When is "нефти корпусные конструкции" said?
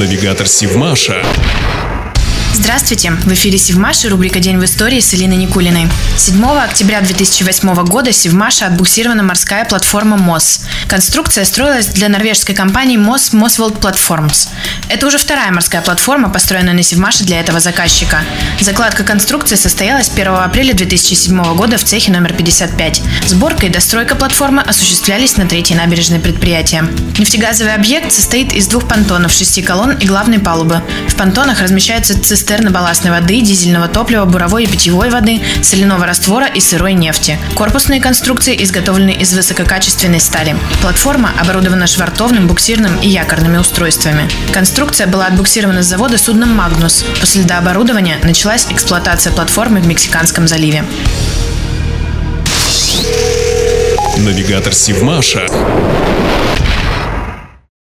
36.94-38.56